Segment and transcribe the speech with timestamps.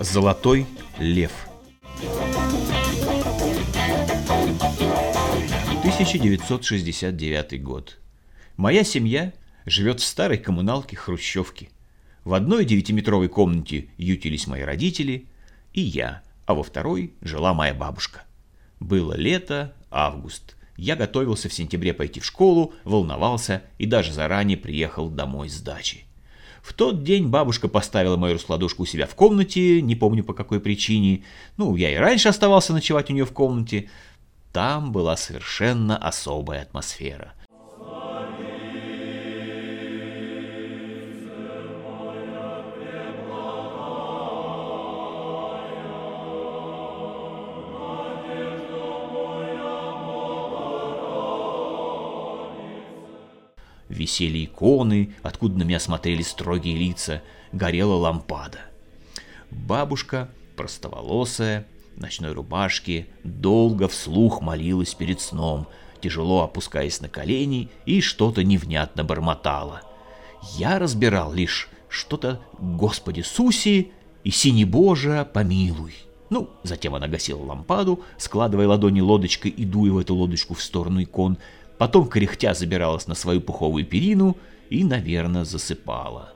[0.00, 0.66] Золотой
[0.98, 1.30] лев
[5.78, 7.98] 1969 год.
[8.56, 9.32] Моя семья
[9.66, 11.70] живет в старой коммуналке Хрущевки.
[12.30, 15.26] В одной девятиметровой комнате ютились мои родители
[15.72, 18.22] и я, а во второй жила моя бабушка.
[18.78, 20.54] Было лето, август.
[20.76, 26.04] Я готовился в сентябре пойти в школу, волновался и даже заранее приехал домой с дачи.
[26.62, 30.60] В тот день бабушка поставила мою раскладушку у себя в комнате, не помню по какой
[30.60, 31.24] причине.
[31.56, 33.90] Ну, я и раньше оставался ночевать у нее в комнате.
[34.52, 37.34] Там была совершенно особая атмосфера.
[53.90, 58.60] Висели иконы, откуда на меня смотрели строгие лица, горела лампада.
[59.50, 65.66] Бабушка, простоволосая, в ночной рубашке, долго вслух молилась перед сном,
[66.00, 69.82] тяжело опускаясь на колени и что-то невнятно бормотала.
[70.56, 73.90] Я разбирал лишь что-то «Господи Суси»
[74.22, 75.94] и «Синий Боже, помилуй».
[76.30, 81.02] Ну, затем она гасила лампаду, складывая ладони лодочкой и дуя в эту лодочку в сторону
[81.02, 81.38] икон,
[81.80, 84.36] потом кряхтя забиралась на свою пуховую перину
[84.68, 86.34] и, наверное, засыпала.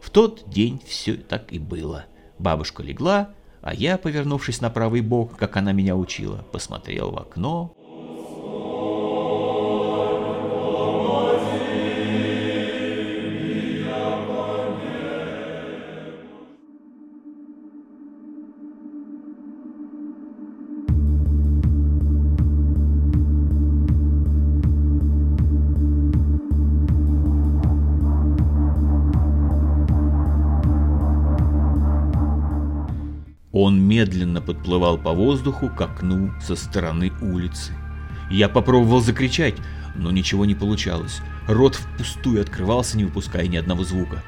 [0.00, 2.06] В тот день все так и было.
[2.38, 3.28] Бабушка легла,
[3.60, 7.76] а я, повернувшись на правый бок, как она меня учила, посмотрел в окно
[33.62, 37.74] Он медленно подплывал по воздуху к окну со стороны улицы.
[38.30, 39.54] Я попробовал закричать,
[39.94, 41.20] но ничего не получалось.
[41.46, 44.22] Рот впустую открывался, не выпуская ни одного звука.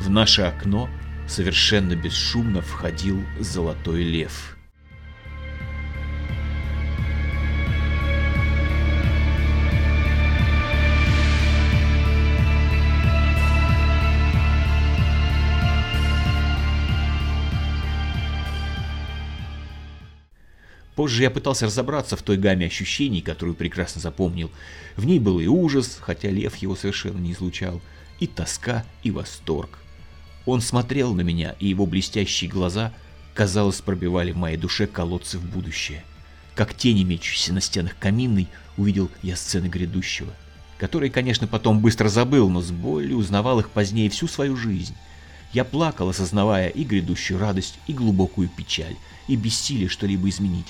[0.00, 0.88] В наше окно
[1.28, 4.56] совершенно бесшумно входил золотой лев.
[20.94, 24.50] Позже я пытался разобраться в той гамме ощущений, которую прекрасно запомнил.
[24.96, 27.80] В ней был и ужас, хотя лев его совершенно не излучал,
[28.20, 29.78] и тоска, и восторг.
[30.44, 32.92] Он смотрел на меня, и его блестящие глаза,
[33.34, 36.04] казалось, пробивали в моей душе колодцы в будущее.
[36.54, 40.32] Как тени, мечущиеся на стенах каминной, увидел я сцены грядущего,
[40.76, 44.94] которые, конечно, потом быстро забыл, но с болью узнавал их позднее всю свою жизнь.
[45.54, 48.96] Я плакал, осознавая и грядущую радость, и глубокую печаль,
[49.28, 50.66] и бессилие что-либо изменить.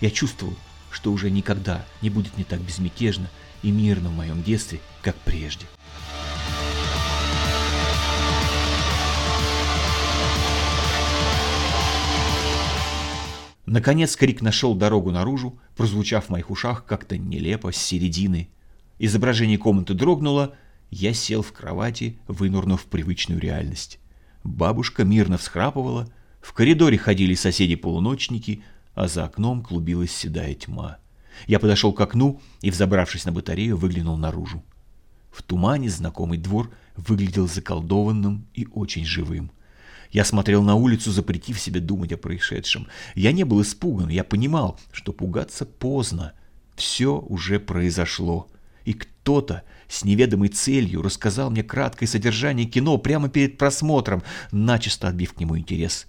[0.00, 0.54] Я чувствовал,
[0.90, 3.30] что уже никогда не будет не так безмятежно
[3.62, 5.66] и мирно в моем детстве, как прежде.
[13.64, 18.48] Наконец крик нашел дорогу наружу, прозвучав в моих ушах как-то нелепо с середины.
[18.98, 20.54] Изображение комнаты дрогнуло,
[20.90, 23.98] я сел в кровати, вынурнув в привычную реальность.
[24.44, 26.08] Бабушка мирно всхрапывала,
[26.40, 28.62] в коридоре ходили соседи-полуночники,
[28.96, 30.96] а за окном клубилась седая тьма.
[31.46, 34.64] Я подошел к окну и, взобравшись на батарею, выглянул наружу.
[35.30, 39.52] В тумане знакомый двор выглядел заколдованным и очень живым.
[40.10, 42.88] Я смотрел на улицу, запретив себе думать о происшедшем.
[43.14, 46.32] Я не был испуган, я понимал, что пугаться поздно.
[46.74, 48.48] Все уже произошло.
[48.86, 55.34] И кто-то с неведомой целью рассказал мне краткое содержание кино прямо перед просмотром, начисто отбив
[55.34, 56.06] к нему интерес.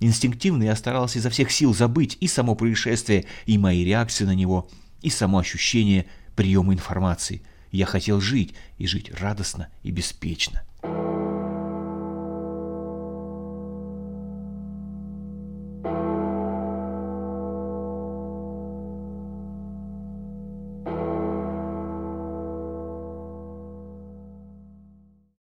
[0.00, 4.68] Инстинктивно я старался изо всех сил забыть и само происшествие, и мои реакции на него,
[5.02, 6.06] и само ощущение
[6.36, 7.42] приема информации.
[7.72, 10.62] Я хотел жить, и жить радостно и беспечно.